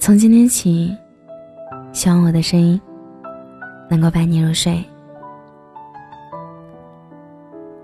[0.00, 0.96] 从今天起，
[1.92, 2.80] 希望我的声音
[3.86, 4.82] 能够伴你入睡。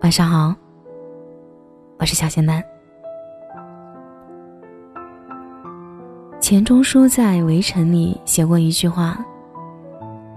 [0.01, 0.55] 晚上好，
[1.99, 2.65] 我是小仙丹。
[6.41, 9.23] 钱钟书在《围城》里写过一句话：“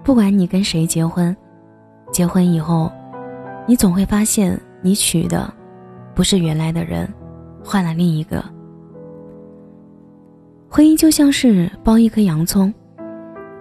[0.04, 1.36] 不管你跟谁结婚，
[2.11, 2.92] 结婚以后，
[3.66, 5.52] 你总会发现你娶的
[6.14, 7.07] 不是原来的人，
[7.64, 8.43] 换了另一个。”
[10.79, 12.74] 婚姻就像是剥一颗洋葱，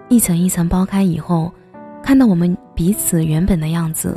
[0.09, 1.53] 一层一层剥开以后，
[2.01, 4.17] 看到我们彼此原本的样子，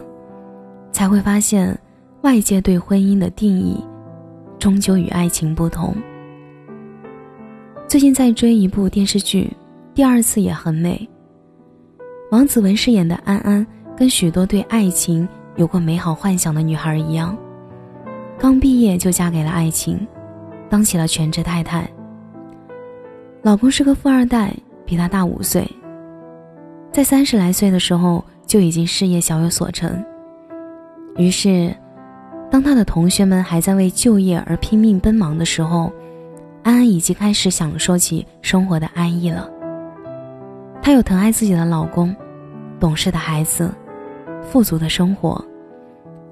[0.91, 1.75] 才会发现
[2.21, 3.83] 外界对婚姻的定义，
[4.59, 5.95] 终究与爱情不同。
[7.87, 9.51] 最近在追一部电视剧，
[9.95, 11.09] 第二次也很美。
[12.29, 13.65] 王子文饰演的安安，
[13.97, 17.35] 跟许多对爱情有过美好幻想的女孩一样，
[18.37, 20.07] 刚毕业就嫁给了爱情，
[20.69, 21.91] 当起了全职太太。
[23.43, 24.53] 老公是个富二代，
[24.85, 25.67] 比他大五岁。
[26.91, 30.03] 在三十来岁的时候就已经事业小有所成。
[31.17, 31.75] 于是，
[32.51, 35.91] 当他的同学们还在为就业而拼命奔忙的时候，
[36.61, 39.49] 安安已经开始享受起生活的安逸了。
[40.83, 42.15] 她有疼爱自己的老公，
[42.79, 43.73] 懂事的孩子，
[44.43, 45.43] 富足的生活。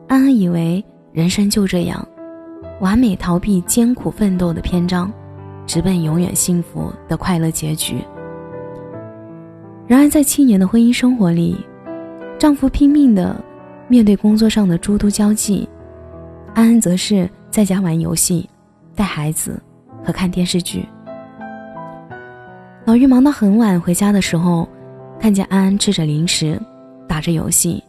[0.08, 2.08] 安安以为人生就这样，
[2.82, 5.12] 完美逃避艰苦奋斗的篇章。
[5.70, 8.04] 直奔永远幸福的快乐结局。
[9.86, 11.64] 然而，在七年的婚姻生活里，
[12.40, 13.40] 丈夫拼命的
[13.88, 15.70] 面对工作上的诸多交际，
[16.56, 18.50] 安安则是在家玩游戏、
[18.96, 19.62] 带孩子
[20.04, 20.84] 和看电视剧。
[22.84, 24.68] 老于忙到很晚回家的时候，
[25.20, 26.60] 看见安安吃着零食，
[27.08, 27.84] 打着游戏，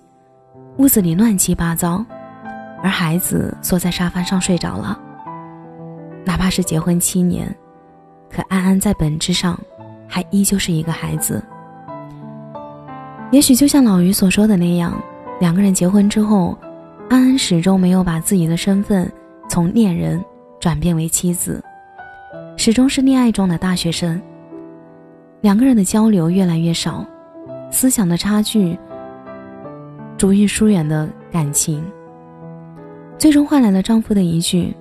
[0.76, 2.04] 屋子里乱七八糟，
[2.82, 5.00] 而孩子缩在沙发上睡着了。
[6.26, 7.50] 哪怕是结婚七年。
[8.30, 9.58] 可安安在本质上，
[10.06, 11.42] 还依旧是一个孩子。
[13.32, 15.00] 也许就像老于所说的那样，
[15.40, 16.56] 两个人结婚之后，
[17.08, 19.10] 安安始终没有把自己的身份
[19.48, 20.24] 从恋人
[20.60, 21.62] 转变为妻子，
[22.56, 24.20] 始终是恋爱中的大学生。
[25.40, 27.04] 两个人的交流越来越少，
[27.70, 28.78] 思想的差距
[30.16, 31.84] 逐愈疏远的感情，
[33.16, 34.74] 最终换来了丈夫的一句：“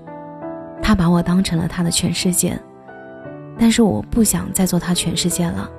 [0.84, 2.60] 他把我当成了他的全世界。”
[3.60, 5.70] 但是我不想再做他全世界了，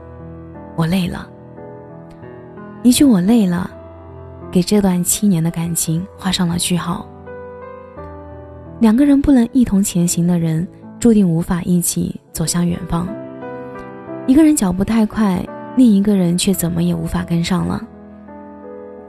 [0.77, 1.27] 我累了。
[2.83, 3.71] 一句“我累了”，
[4.53, 7.09] 给这段七年的感情画上了句号。
[8.81, 10.67] 两个人不能一同前行的人，
[10.99, 13.09] 注定无法一起走向远方。
[14.27, 15.43] 一个人脚步太快，
[15.77, 17.83] 另一个人却怎么也无法跟上了。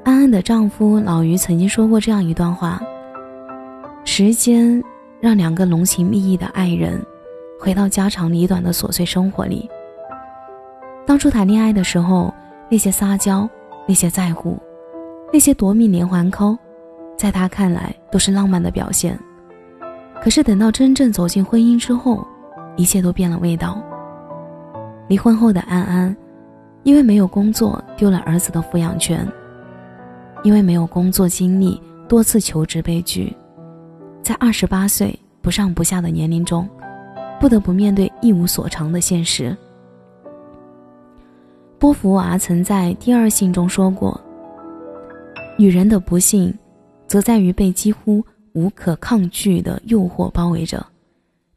[0.03, 2.81] 安安的丈夫老于曾经说过这样一段话
[4.03, 4.81] ：“时间
[5.19, 6.99] 让两个浓情蜜意的爱人。”
[7.61, 9.69] 回到家长里短的琐碎生活里。
[11.05, 12.33] 当初谈恋爱的时候，
[12.71, 13.47] 那些撒娇，
[13.87, 14.57] 那些在乎，
[15.31, 16.57] 那些夺命连环扣，
[17.15, 19.15] 在他看来都是浪漫的表现。
[20.23, 22.25] 可是等到真正走进婚姻之后，
[22.77, 23.79] 一切都变了味道。
[25.07, 26.17] 离婚后的安安，
[26.81, 29.27] 因为没有工作丢了儿子的抚养权，
[30.41, 31.79] 因为没有工作经历
[32.09, 33.31] 多次求职被拒，
[34.23, 36.67] 在二十八岁不上不下的年龄中。
[37.41, 39.57] 不得不面对一无所长的现实。
[41.79, 44.21] 波伏娃曾在《第二性》中说过
[45.57, 46.55] ：“女人的不幸，
[47.07, 50.85] 则在于被几乎无可抗拒的诱惑包围着，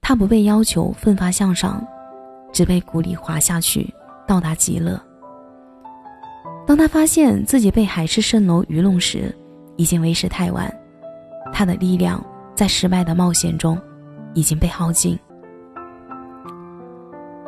[0.00, 1.86] 她不被要求奋发向上，
[2.50, 3.92] 只被鼓励滑下去，
[4.26, 4.98] 到达极乐。
[6.66, 9.36] 当她发现自己被海市蜃楼愚弄时，
[9.76, 10.74] 已经为时太晚，
[11.52, 12.24] 她的力量
[12.54, 13.78] 在失败的冒险中
[14.32, 15.18] 已经被耗尽。”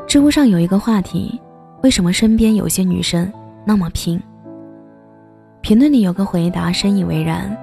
[0.06, 1.40] 知乎上有一个话题：
[1.82, 3.30] 为什么身边有些女生
[3.64, 4.20] 那么拼？
[5.60, 7.54] 评论里有个回答深以为然：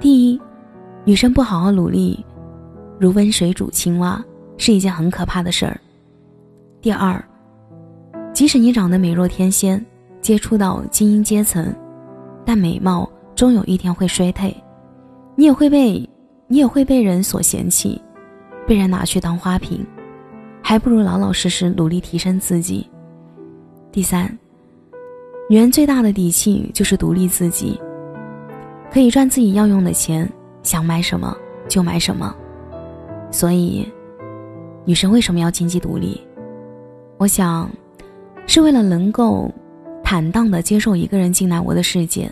[0.00, 0.40] 第一，
[1.04, 2.24] 女生不好好努力，
[2.98, 4.22] 如温水煮青蛙，
[4.56, 5.76] 是一件很可怕的事儿；
[6.80, 7.22] 第二，
[8.32, 9.84] 即使你长得美若天仙，
[10.22, 11.70] 接触到精英阶层，
[12.46, 14.56] 但美貌终有一天会衰退，
[15.36, 16.08] 你也会被
[16.48, 18.00] 你也会被人所嫌弃，
[18.66, 19.86] 被人拿去当花瓶。
[20.62, 22.88] 还不如老老实实努力提升自己。
[23.90, 24.26] 第三，
[25.50, 27.78] 女人最大的底气就是独立自己，
[28.90, 30.26] 可以赚自己要用的钱，
[30.62, 31.36] 想买什么
[31.68, 32.34] 就买什么。
[33.30, 33.86] 所以，
[34.84, 36.20] 女生为什么要经济独立？
[37.18, 37.68] 我想，
[38.46, 39.50] 是为了能够
[40.02, 42.30] 坦荡地接受一个人进来我的世界，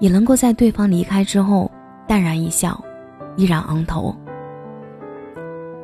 [0.00, 1.70] 也能够在对方离开之后
[2.08, 2.82] 淡然一笑，
[3.36, 4.14] 依然昂头。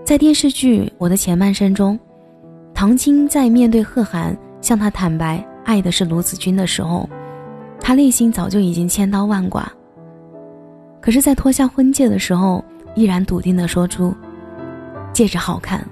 [0.05, 1.99] 在电视剧《我的前半生》中，
[2.75, 7.09] 唐青在面对贺涵向他坦白爱的是卢子君的时候，
[7.81, 9.71] 他内心早就已经千刀万剐。
[11.01, 12.65] 可是，在脱下婚戒的时候，
[12.95, 14.13] 依然笃定地说出
[15.15, 15.87] ：“戒指好看，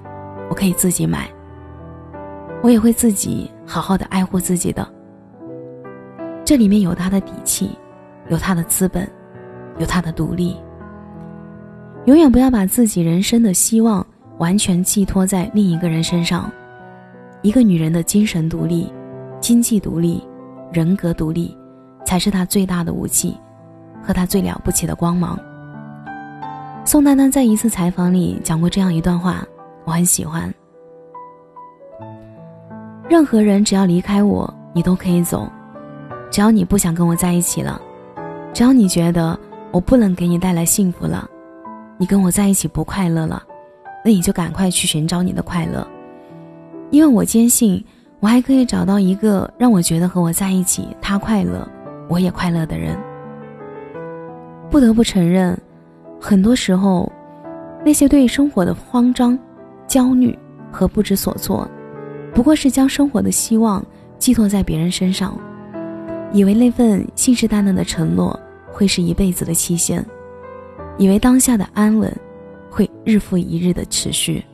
[0.49, 1.29] 我可以自己买，
[2.61, 4.85] 我也会自己好好的爱护自己的。”
[6.43, 7.71] 这里面有他的底气，
[8.27, 9.09] 有他的资本，
[9.77, 10.57] 有他的独立。
[12.09, 14.03] 永远不要把自己人生的希望
[14.39, 16.51] 完全寄托在另一个人身上。
[17.43, 18.91] 一个女人的精神独立、
[19.39, 20.19] 经济独立、
[20.73, 21.55] 人格独立，
[22.03, 23.37] 才是她最大的武器，
[24.01, 25.39] 和她最了不起的光芒。
[26.83, 29.45] 宋丹丹在一次采访里讲过这样一段话，
[29.85, 30.51] 我很喜欢：
[33.07, 35.47] 任何人只要离开我，你都可以走。
[36.31, 37.79] 只要你不想跟我在一起了，
[38.51, 39.39] 只要你觉得
[39.71, 41.29] 我不能给你带来幸福了，
[42.01, 43.43] 你跟我在一起不快乐了，
[44.05, 45.85] 那你就赶快去寻找你的快乐，
[46.91, 47.83] 因为我坚信
[48.21, 51.67] 我还可以找到一个让我觉得和我在一起他快乐，
[52.07, 52.97] 我也快乐的人。
[54.69, 55.59] 不得不承认，
[56.21, 57.11] 很多时候，
[57.83, 59.37] 那些对生活的慌张、
[59.85, 60.37] 焦虑
[60.71, 61.67] 和不知所措，
[62.33, 63.85] 不过是将生活的希望
[64.17, 65.37] 寄托在别人身上。
[66.31, 68.39] 以为那份信誓旦旦的承诺
[68.71, 70.05] 会是一辈子的期限，
[70.99, 72.15] 以为当下的安稳
[72.69, 74.45] 会日复一日的持续。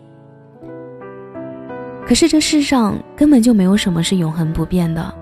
[2.06, 5.14] 可是这世上根本就没有什么是永恒不变的，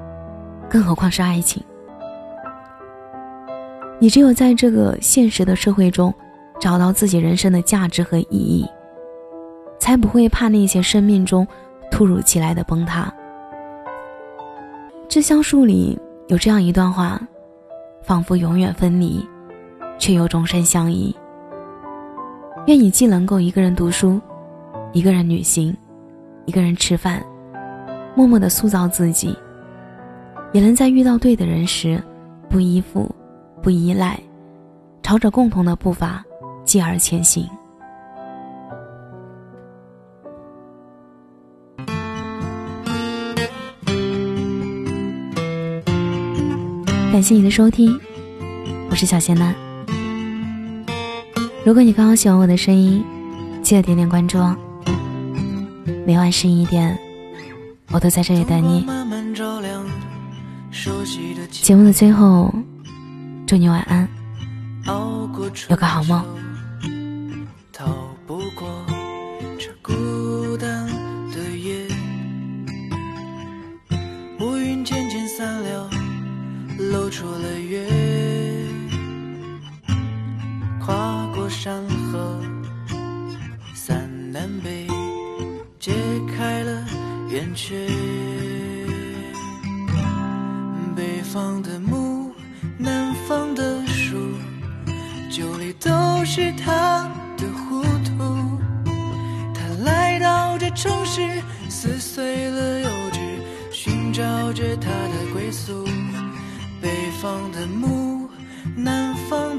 [0.70, 1.64] 更何况是爱情。
[4.00, 6.14] 你只有在这个现实的社会中，
[6.60, 8.69] 找到自己人生的价值和意义，
[9.80, 11.48] 才不会怕那些生命中
[11.90, 13.12] 突如其来的崩塌。
[15.10, 15.98] 这橡树里。
[16.30, 17.19] 有这样一段话，
[18.02, 19.24] 仿佛永远分离，
[20.04, 21.16] 却又终身相依。
[22.68, 24.20] 愿你既能够一个人读书，
[24.92, 25.74] 一个人旅行，
[26.44, 27.26] 一个人吃饭，
[28.14, 29.34] 默默的塑造自己，
[30.52, 32.04] 也能在遇到对的人时，
[32.50, 33.10] 不依附，
[33.62, 34.20] 不依赖，
[35.02, 36.22] 朝着共同的步伐，
[36.66, 37.48] 继而前行。
[47.10, 47.98] 感谢你的收听，
[48.90, 49.56] 我是小仙男。
[51.65, 53.01] 如果你刚好喜欢我的声音，
[53.62, 54.54] 记得点点关注哦。
[56.06, 57.00] 每晚十一点，
[57.89, 58.86] 我都在这里等你。
[61.50, 62.54] 节目的最后，
[63.48, 64.06] 祝你晚安，
[65.69, 66.21] 有个好梦。
[91.33, 92.31] 方的木，
[92.77, 94.15] 南方的树，
[95.31, 95.89] 酒里都
[96.24, 98.59] 是他的糊涂。
[99.51, 103.18] 他来到这城市，撕碎了幼稚，
[103.71, 105.83] 寻找着他的归宿。
[106.80, 108.30] 北方的木，
[108.75, 109.53] 南方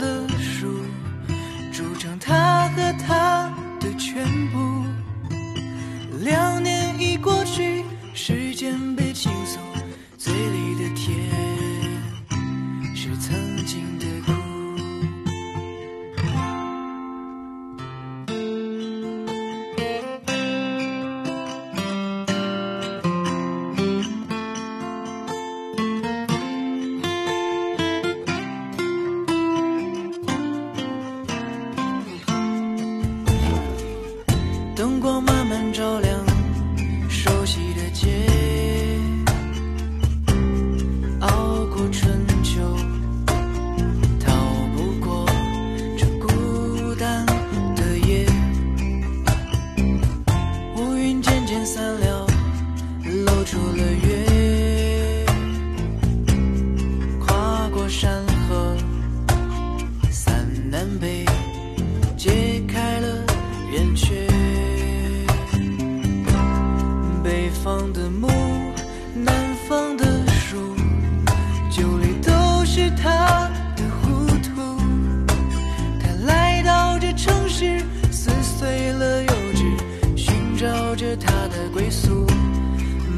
[81.44, 82.24] 他的归宿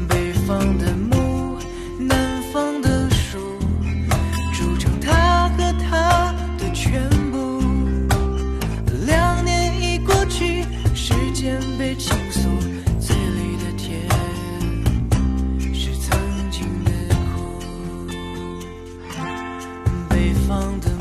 [0.09, 1.57] 北方的木
[1.97, 3.37] 南方的树
[4.51, 7.61] 筑成他和她的全部。
[9.05, 12.49] 两年已过去时间被倾诉
[12.99, 14.01] 嘴里的甜
[15.73, 16.19] 是曾
[16.51, 16.91] 经的
[17.31, 17.63] 苦。
[20.09, 20.96] 北方的